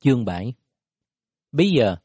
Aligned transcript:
Chương 0.00 0.24
7 0.24 0.54
Bây 1.52 1.70
giờ, 1.70 1.96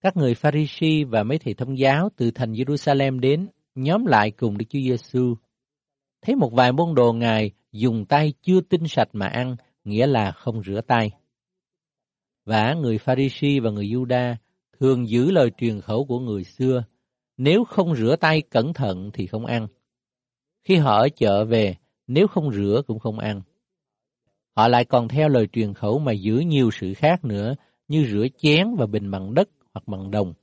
các 0.00 0.16
người 0.16 0.34
Pharisee 0.34 1.04
và 1.04 1.22
mấy 1.22 1.38
thầy 1.38 1.54
thông 1.54 1.78
giáo 1.78 2.08
từ 2.16 2.30
thành 2.30 2.52
Jerusalem 2.52 3.20
đến 3.20 3.48
nhóm 3.74 4.06
lại 4.06 4.30
cùng 4.30 4.58
Đức 4.58 4.64
Chúa 4.68 4.78
Giêsu. 4.78 5.34
Thấy 6.22 6.36
một 6.36 6.52
vài 6.52 6.72
môn 6.72 6.94
đồ 6.94 7.12
Ngài 7.12 7.50
dùng 7.72 8.06
tay 8.06 8.32
chưa 8.42 8.60
tinh 8.60 8.88
sạch 8.88 9.08
mà 9.12 9.26
ăn, 9.26 9.56
nghĩa 9.84 10.06
là 10.06 10.32
không 10.32 10.62
rửa 10.62 10.80
tay. 10.86 11.10
Và 12.44 12.74
người 12.74 12.98
Pharisee 12.98 13.60
và 13.60 13.70
người 13.70 13.86
Juda 13.86 14.34
thường 14.80 15.08
giữ 15.08 15.30
lời 15.30 15.50
truyền 15.56 15.80
khẩu 15.80 16.04
của 16.04 16.18
người 16.18 16.44
xưa, 16.44 16.84
nếu 17.36 17.64
không 17.64 17.96
rửa 17.96 18.16
tay 18.20 18.42
cẩn 18.42 18.72
thận 18.72 19.10
thì 19.12 19.26
không 19.26 19.46
ăn. 19.46 19.66
Khi 20.62 20.76
họ 20.76 20.98
ở 20.98 21.08
chợ 21.08 21.44
về, 21.44 21.76
nếu 22.06 22.26
không 22.26 22.52
rửa 22.52 22.82
cũng 22.86 22.98
không 22.98 23.18
ăn. 23.18 23.42
Họ 24.60 24.68
lại 24.68 24.84
còn 24.84 25.08
theo 25.08 25.28
lời 25.28 25.46
truyền 25.52 25.74
khẩu 25.74 25.98
mà 25.98 26.12
giữ 26.12 26.38
nhiều 26.38 26.70
sự 26.70 26.94
khác 26.94 27.24
nữa, 27.24 27.54
như 27.88 28.06
rửa 28.10 28.26
chén 28.38 28.74
và 28.78 28.86
bình 28.86 29.10
bằng 29.10 29.34
đất 29.34 29.48
hoặc 29.74 29.88
bằng 29.88 30.10
đồng. 30.10 30.34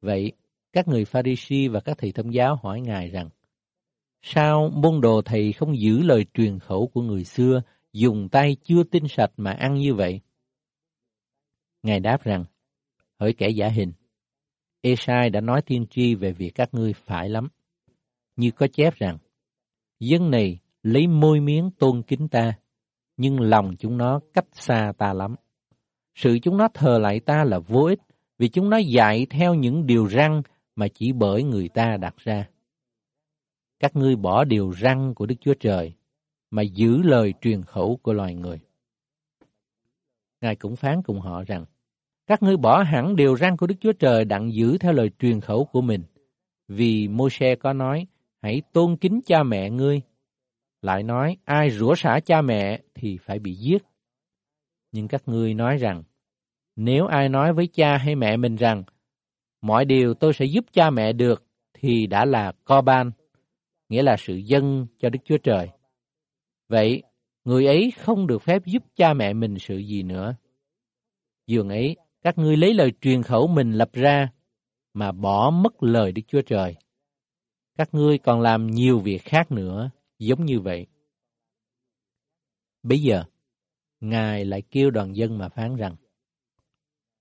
Vậy, 0.00 0.32
các 0.72 0.88
người 0.88 1.04
Pharisee 1.04 1.68
và 1.68 1.80
các 1.80 1.98
thầy 1.98 2.12
thông 2.12 2.34
giáo 2.34 2.56
hỏi 2.62 2.80
Ngài 2.80 3.08
rằng, 3.10 3.28
Sao 4.22 4.70
môn 4.74 5.00
đồ 5.00 5.22
thầy 5.22 5.52
không 5.52 5.78
giữ 5.78 6.02
lời 6.02 6.26
truyền 6.34 6.58
khẩu 6.58 6.86
của 6.86 7.02
người 7.02 7.24
xưa, 7.24 7.62
dùng 7.92 8.28
tay 8.28 8.56
chưa 8.64 8.82
tinh 8.82 9.08
sạch 9.08 9.32
mà 9.36 9.52
ăn 9.52 9.74
như 9.74 9.94
vậy? 9.94 10.20
Ngài 11.82 12.00
đáp 12.00 12.24
rằng, 12.24 12.44
hỡi 13.20 13.32
kẻ 13.32 13.48
giả 13.48 13.68
hình, 13.68 13.92
Esai 14.80 15.30
đã 15.30 15.40
nói 15.40 15.62
tiên 15.66 15.86
tri 15.90 16.14
về 16.14 16.32
việc 16.32 16.50
các 16.54 16.74
ngươi 16.74 16.92
phải 16.92 17.28
lắm. 17.28 17.48
Như 18.36 18.50
có 18.50 18.66
chép 18.72 18.94
rằng, 18.94 19.18
dân 20.00 20.30
này 20.30 20.58
lấy 20.82 21.06
môi 21.06 21.40
miếng 21.40 21.70
tôn 21.78 22.02
kính 22.02 22.28
ta, 22.28 22.52
nhưng 23.20 23.40
lòng 23.40 23.76
chúng 23.78 23.96
nó 23.96 24.20
cách 24.34 24.46
xa 24.52 24.92
ta 24.98 25.12
lắm. 25.12 25.34
Sự 26.14 26.38
chúng 26.42 26.56
nó 26.56 26.68
thờ 26.74 26.98
lại 26.98 27.20
ta 27.20 27.44
là 27.44 27.58
vô 27.58 27.84
ích, 27.84 27.98
vì 28.38 28.48
chúng 28.48 28.70
nó 28.70 28.76
dạy 28.76 29.26
theo 29.30 29.54
những 29.54 29.86
điều 29.86 30.06
răng 30.06 30.42
mà 30.76 30.88
chỉ 30.88 31.12
bởi 31.12 31.42
người 31.42 31.68
ta 31.68 31.96
đặt 32.00 32.14
ra. 32.16 32.48
Các 33.80 33.96
ngươi 33.96 34.16
bỏ 34.16 34.44
điều 34.44 34.70
răng 34.70 35.14
của 35.14 35.26
Đức 35.26 35.34
Chúa 35.40 35.54
Trời, 35.60 35.92
mà 36.50 36.62
giữ 36.62 37.02
lời 37.02 37.34
truyền 37.40 37.62
khẩu 37.62 37.96
của 38.02 38.12
loài 38.12 38.34
người. 38.34 38.58
Ngài 40.40 40.56
cũng 40.56 40.76
phán 40.76 41.02
cùng 41.02 41.20
họ 41.20 41.44
rằng, 41.44 41.64
các 42.26 42.42
ngươi 42.42 42.56
bỏ 42.56 42.82
hẳn 42.82 43.16
điều 43.16 43.36
răn 43.36 43.56
của 43.56 43.66
Đức 43.66 43.76
Chúa 43.80 43.92
Trời 43.92 44.24
đặng 44.24 44.52
giữ 44.52 44.78
theo 44.78 44.92
lời 44.92 45.10
truyền 45.18 45.40
khẩu 45.40 45.64
của 45.64 45.80
mình. 45.80 46.02
Vì 46.68 47.08
Môi-se 47.08 47.54
có 47.54 47.72
nói, 47.72 48.06
hãy 48.42 48.62
tôn 48.72 48.96
kính 48.96 49.20
cha 49.26 49.42
mẹ 49.42 49.70
ngươi. 49.70 50.00
Lại 50.82 51.02
nói, 51.02 51.36
ai 51.44 51.70
rủa 51.70 51.94
xả 51.94 52.20
cha 52.20 52.42
mẹ 52.42 52.80
thì 52.94 53.18
phải 53.22 53.38
bị 53.38 53.54
giết. 53.54 53.82
Nhưng 54.92 55.08
các 55.08 55.22
ngươi 55.26 55.54
nói 55.54 55.76
rằng, 55.76 56.02
nếu 56.76 57.06
ai 57.06 57.28
nói 57.28 57.52
với 57.52 57.66
cha 57.66 57.96
hay 57.96 58.14
mẹ 58.14 58.36
mình 58.36 58.56
rằng, 58.56 58.84
mọi 59.60 59.84
điều 59.84 60.14
tôi 60.14 60.32
sẽ 60.32 60.44
giúp 60.44 60.64
cha 60.72 60.90
mẹ 60.90 61.12
được, 61.12 61.44
thì 61.74 62.06
đã 62.06 62.24
là 62.24 62.52
co 62.64 62.82
ban, 62.82 63.10
nghĩa 63.88 64.02
là 64.02 64.16
sự 64.18 64.34
dân 64.34 64.86
cho 64.98 65.10
Đức 65.10 65.18
Chúa 65.24 65.38
Trời. 65.38 65.68
Vậy, 66.68 67.02
người 67.44 67.66
ấy 67.66 67.92
không 67.98 68.26
được 68.26 68.42
phép 68.42 68.62
giúp 68.66 68.82
cha 68.96 69.14
mẹ 69.14 69.32
mình 69.32 69.58
sự 69.58 69.78
gì 69.78 70.02
nữa. 70.02 70.34
Dường 71.46 71.68
ấy, 71.68 71.96
các 72.22 72.38
ngươi 72.38 72.56
lấy 72.56 72.74
lời 72.74 72.92
truyền 73.00 73.22
khẩu 73.22 73.46
mình 73.46 73.72
lập 73.72 73.90
ra, 73.92 74.28
mà 74.94 75.12
bỏ 75.12 75.50
mất 75.50 75.82
lời 75.82 76.12
Đức 76.12 76.22
Chúa 76.28 76.42
Trời. 76.42 76.76
Các 77.78 77.88
ngươi 77.94 78.18
còn 78.18 78.40
làm 78.40 78.66
nhiều 78.66 78.98
việc 78.98 79.24
khác 79.24 79.52
nữa, 79.52 79.90
giống 80.20 80.44
như 80.44 80.60
vậy. 80.60 80.86
Bây 82.82 82.98
giờ, 82.98 83.24
Ngài 84.00 84.44
lại 84.44 84.62
kêu 84.70 84.90
đoàn 84.90 85.16
dân 85.16 85.38
mà 85.38 85.48
phán 85.48 85.76
rằng, 85.76 85.96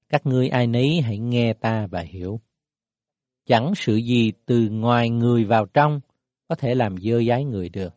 các 0.10 0.26
ngươi 0.26 0.50
ai 0.50 0.68
nấy 0.68 1.02
hãy 1.02 1.18
nghe 1.18 1.54
ta 1.54 1.88
và 1.92 2.02
hiểu. 2.02 2.40
Chẳng 3.46 3.74
sự 3.76 3.96
gì 3.96 4.32
từ 4.46 4.70
ngoài 4.70 5.10
người 5.10 5.46
vào 5.46 5.66
trong 5.66 6.00
có 6.48 6.56
thể 6.56 6.76
làm 6.76 6.98
dơ 6.98 7.24
dái 7.28 7.46
người 7.46 7.70
được. 7.70 7.94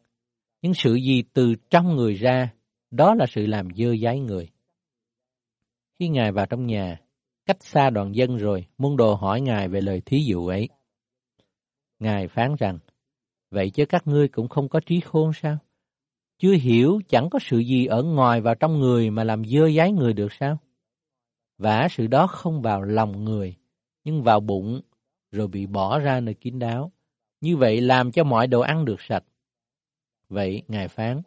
Nhưng 0.62 0.74
sự 0.74 0.94
gì 0.94 1.22
từ 1.32 1.54
trong 1.70 1.96
người 1.96 2.14
ra, 2.14 2.54
đó 2.90 3.14
là 3.14 3.26
sự 3.28 3.46
làm 3.46 3.68
dơ 3.76 3.96
dái 4.02 4.20
người. 4.20 4.48
Khi 5.98 6.08
Ngài 6.08 6.32
vào 6.32 6.46
trong 6.46 6.66
nhà, 6.66 7.00
cách 7.46 7.62
xa 7.62 7.90
đoàn 7.90 8.14
dân 8.14 8.36
rồi, 8.36 8.66
môn 8.78 8.96
đồ 8.96 9.14
hỏi 9.14 9.40
Ngài 9.40 9.68
về 9.68 9.80
lời 9.80 10.02
thí 10.06 10.24
dụ 10.24 10.46
ấy. 10.46 10.68
Ngài 11.98 12.28
phán 12.28 12.54
rằng, 12.58 12.78
vậy 13.52 13.70
chứ 13.70 13.86
các 13.86 14.06
ngươi 14.06 14.28
cũng 14.28 14.48
không 14.48 14.68
có 14.68 14.80
trí 14.80 15.00
khôn 15.00 15.32
sao? 15.42 15.58
Chưa 16.38 16.52
hiểu 16.52 17.00
chẳng 17.08 17.30
có 17.30 17.38
sự 17.42 17.58
gì 17.58 17.86
ở 17.86 18.02
ngoài 18.02 18.40
vào 18.40 18.54
trong 18.54 18.80
người 18.80 19.10
mà 19.10 19.24
làm 19.24 19.44
dơ 19.44 19.70
dái 19.76 19.92
người 19.92 20.12
được 20.12 20.32
sao? 20.32 20.58
vả 21.58 21.88
sự 21.90 22.06
đó 22.06 22.26
không 22.26 22.62
vào 22.62 22.82
lòng 22.82 23.24
người, 23.24 23.56
nhưng 24.04 24.22
vào 24.22 24.40
bụng, 24.40 24.80
rồi 25.30 25.48
bị 25.48 25.66
bỏ 25.66 25.98
ra 25.98 26.20
nơi 26.20 26.34
kín 26.34 26.58
đáo. 26.58 26.92
Như 27.40 27.56
vậy 27.56 27.80
làm 27.80 28.12
cho 28.12 28.24
mọi 28.24 28.46
đồ 28.46 28.60
ăn 28.60 28.84
được 28.84 29.00
sạch. 29.00 29.24
Vậy, 30.28 30.62
Ngài 30.68 30.88
phán, 30.88 31.22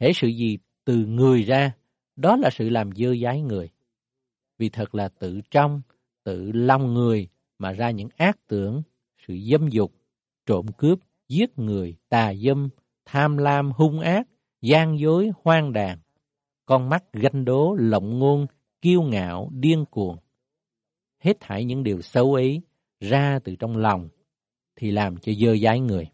hễ 0.00 0.12
sự 0.12 0.28
gì 0.28 0.58
từ 0.84 0.96
người 0.96 1.42
ra, 1.42 1.72
đó 2.16 2.36
là 2.36 2.50
sự 2.52 2.68
làm 2.68 2.92
dơ 2.92 3.14
dái 3.22 3.42
người 3.42 3.70
vì 4.62 4.68
thật 4.68 4.94
là 4.94 5.08
tự 5.08 5.40
trong, 5.50 5.82
tự 6.24 6.52
lòng 6.52 6.94
người 6.94 7.28
mà 7.58 7.72
ra 7.72 7.90
những 7.90 8.08
ác 8.16 8.38
tưởng, 8.46 8.82
sự 9.26 9.38
dâm 9.50 9.68
dục, 9.68 9.92
trộm 10.46 10.66
cướp, 10.78 10.98
giết 11.28 11.58
người, 11.58 11.96
tà 12.08 12.34
dâm, 12.34 12.68
tham 13.04 13.36
lam, 13.36 13.70
hung 13.72 14.00
ác, 14.00 14.28
gian 14.60 14.98
dối, 14.98 15.30
hoang 15.42 15.72
đàn, 15.72 15.98
con 16.66 16.88
mắt 16.88 17.04
ganh 17.12 17.44
đố, 17.44 17.74
lộng 17.74 18.18
ngôn, 18.18 18.46
kiêu 18.80 19.02
ngạo, 19.02 19.50
điên 19.52 19.84
cuồng. 19.90 20.16
Hết 21.18 21.36
thảy 21.40 21.64
những 21.64 21.82
điều 21.82 22.02
xấu 22.02 22.34
ấy 22.34 22.62
ra 23.00 23.38
từ 23.44 23.56
trong 23.56 23.76
lòng 23.76 24.08
thì 24.76 24.90
làm 24.90 25.16
cho 25.16 25.32
dơ 25.32 25.56
dái 25.56 25.80
người. 25.80 26.10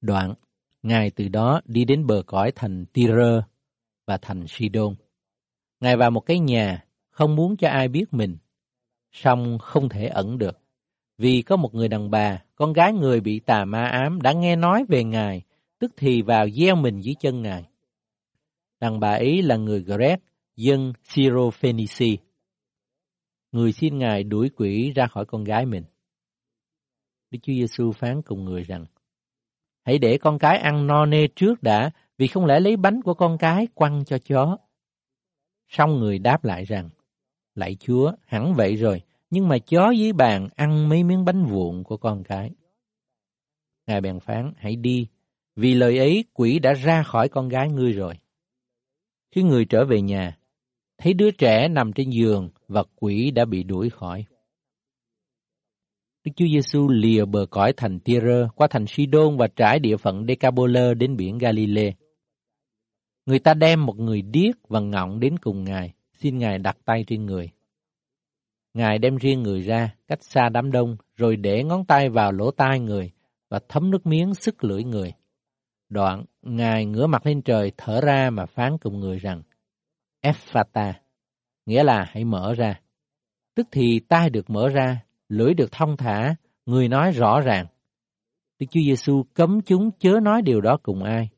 Đoạn, 0.00 0.34
Ngài 0.84 1.10
từ 1.10 1.28
đó 1.28 1.60
đi 1.64 1.84
đến 1.84 2.06
bờ 2.06 2.22
cõi 2.26 2.52
thành 2.54 2.84
Tyre 2.92 3.40
và 4.06 4.18
thành 4.22 4.44
Sidon. 4.48 4.94
Ngài 5.80 5.96
vào 5.96 6.10
một 6.10 6.20
cái 6.20 6.38
nhà, 6.38 6.84
không 7.10 7.36
muốn 7.36 7.56
cho 7.56 7.68
ai 7.68 7.88
biết 7.88 8.04
mình, 8.10 8.36
song 9.12 9.58
không 9.60 9.88
thể 9.88 10.06
ẩn 10.06 10.38
được. 10.38 10.58
Vì 11.18 11.42
có 11.42 11.56
một 11.56 11.74
người 11.74 11.88
đàn 11.88 12.10
bà, 12.10 12.42
con 12.54 12.72
gái 12.72 12.92
người 12.92 13.20
bị 13.20 13.40
tà 13.40 13.64
ma 13.64 13.84
ám 13.84 14.22
đã 14.22 14.32
nghe 14.32 14.56
nói 14.56 14.84
về 14.88 15.04
Ngài, 15.04 15.42
tức 15.78 15.92
thì 15.96 16.22
vào 16.22 16.50
gieo 16.50 16.76
mình 16.76 17.00
dưới 17.00 17.14
chân 17.20 17.42
Ngài. 17.42 17.64
Đàn 18.80 19.00
bà 19.00 19.10
ấy 19.10 19.42
là 19.42 19.56
người 19.56 19.82
Greg, 19.82 20.18
dân 20.56 20.92
Syrophoenici. 21.02 22.18
Người 23.52 23.72
xin 23.72 23.98
Ngài 23.98 24.24
đuổi 24.24 24.50
quỷ 24.56 24.92
ra 24.94 25.06
khỏi 25.06 25.24
con 25.26 25.44
gái 25.44 25.66
mình. 25.66 25.84
Đức 27.30 27.38
Chúa 27.42 27.52
Giêsu 27.52 27.92
phán 27.92 28.22
cùng 28.22 28.44
người 28.44 28.62
rằng, 28.62 28.86
Hãy 29.84 29.98
để 29.98 30.18
con 30.18 30.38
cái 30.38 30.58
ăn 30.58 30.86
no 30.86 31.06
nê 31.06 31.26
trước 31.36 31.62
đã, 31.62 31.90
vì 32.18 32.26
không 32.26 32.46
lẽ 32.46 32.60
lấy 32.60 32.76
bánh 32.76 33.02
của 33.02 33.14
con 33.14 33.38
cái 33.38 33.66
quăng 33.74 34.04
cho 34.04 34.18
chó. 34.18 34.56
Xong 35.68 35.98
người 35.98 36.18
đáp 36.18 36.44
lại 36.44 36.64
rằng, 36.64 36.90
Lạy 37.54 37.76
Chúa, 37.80 38.12
hẳn 38.26 38.54
vậy 38.54 38.76
rồi, 38.76 39.02
nhưng 39.34 39.48
mà 39.48 39.58
chó 39.58 39.90
dưới 39.90 40.12
bàn 40.12 40.48
ăn 40.56 40.88
mấy 40.88 41.04
miếng 41.04 41.24
bánh 41.24 41.44
vụn 41.44 41.82
của 41.82 41.96
con 41.96 42.24
cái. 42.24 42.50
Ngài 43.86 44.00
bèn 44.00 44.20
phán, 44.20 44.52
hãy 44.56 44.76
đi, 44.76 45.06
vì 45.56 45.74
lời 45.74 45.98
ấy 45.98 46.24
quỷ 46.32 46.58
đã 46.58 46.72
ra 46.72 47.02
khỏi 47.02 47.28
con 47.28 47.48
gái 47.48 47.68
ngươi 47.70 47.92
rồi. 47.92 48.14
Khi 49.34 49.42
người 49.42 49.64
trở 49.64 49.84
về 49.84 50.00
nhà, 50.00 50.38
thấy 50.98 51.14
đứa 51.14 51.30
trẻ 51.30 51.68
nằm 51.68 51.92
trên 51.92 52.10
giường 52.10 52.50
và 52.68 52.82
quỷ 52.96 53.30
đã 53.30 53.44
bị 53.44 53.62
đuổi 53.62 53.90
khỏi. 53.90 54.24
Đức 56.24 56.32
Chúa 56.36 56.46
Giêsu 56.46 56.88
lìa 56.88 57.24
bờ 57.24 57.46
cõi 57.50 57.72
thành 57.76 58.00
Tyre 58.00 58.48
qua 58.54 58.66
thành 58.70 58.86
Sidon 58.86 59.36
và 59.36 59.48
trải 59.56 59.78
địa 59.78 59.96
phận 59.96 60.26
Decapolis 60.28 60.96
đến 60.98 61.16
biển 61.16 61.38
Galilee. 61.38 61.92
Người 63.26 63.38
ta 63.38 63.54
đem 63.54 63.86
một 63.86 63.98
người 63.98 64.22
điếc 64.22 64.68
và 64.68 64.80
ngọng 64.80 65.20
đến 65.20 65.38
cùng 65.38 65.64
Ngài, 65.64 65.92
xin 66.12 66.38
Ngài 66.38 66.58
đặt 66.58 66.76
tay 66.84 67.04
trên 67.06 67.26
người. 67.26 67.53
Ngài 68.74 68.98
đem 68.98 69.16
riêng 69.16 69.42
người 69.42 69.60
ra, 69.60 69.94
cách 70.08 70.22
xa 70.22 70.48
đám 70.48 70.72
đông, 70.72 70.96
rồi 71.16 71.36
để 71.36 71.64
ngón 71.64 71.84
tay 71.84 72.08
vào 72.08 72.32
lỗ 72.32 72.50
tai 72.50 72.80
người 72.80 73.12
và 73.50 73.60
thấm 73.68 73.90
nước 73.90 74.06
miếng 74.06 74.34
sức 74.34 74.64
lưỡi 74.64 74.84
người. 74.84 75.12
Đoạn, 75.88 76.24
Ngài 76.42 76.86
ngửa 76.86 77.06
mặt 77.06 77.26
lên 77.26 77.42
trời 77.42 77.72
thở 77.76 78.00
ra 78.00 78.30
mà 78.30 78.46
phán 78.46 78.78
cùng 78.78 79.00
người 79.00 79.18
rằng, 79.18 79.42
Ephata, 80.20 80.92
nghĩa 81.66 81.84
là 81.84 82.04
hãy 82.08 82.24
mở 82.24 82.54
ra. 82.54 82.80
Tức 83.54 83.68
thì 83.72 84.00
tai 84.08 84.30
được 84.30 84.50
mở 84.50 84.68
ra, 84.68 85.04
lưỡi 85.28 85.54
được 85.54 85.72
thông 85.72 85.96
thả, 85.96 86.34
người 86.66 86.88
nói 86.88 87.12
rõ 87.12 87.40
ràng. 87.40 87.66
Đức 88.58 88.66
Chúa 88.70 88.80
Giêsu 88.80 89.24
cấm 89.34 89.60
chúng 89.60 89.90
chớ 89.98 90.20
nói 90.22 90.42
điều 90.42 90.60
đó 90.60 90.78
cùng 90.82 91.02
ai, 91.02 91.28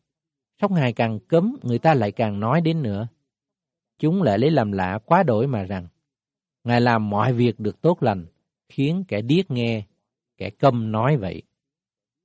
Song 0.60 0.74
Ngài 0.74 0.92
càng 0.92 1.18
cấm, 1.28 1.56
người 1.62 1.78
ta 1.78 1.94
lại 1.94 2.12
càng 2.12 2.40
nói 2.40 2.60
đến 2.60 2.82
nữa. 2.82 3.08
Chúng 3.98 4.22
lại 4.22 4.38
lấy 4.38 4.50
làm 4.50 4.72
lạ 4.72 4.98
quá 5.04 5.22
đổi 5.22 5.46
mà 5.46 5.62
rằng, 5.62 5.86
Ngài 6.66 6.80
làm 6.80 7.10
mọi 7.10 7.32
việc 7.32 7.60
được 7.60 7.80
tốt 7.80 8.02
lành, 8.02 8.26
khiến 8.68 9.04
kẻ 9.08 9.22
điếc 9.22 9.50
nghe, 9.50 9.82
kẻ 10.36 10.50
câm 10.50 10.92
nói 10.92 11.16
vậy. 11.16 11.42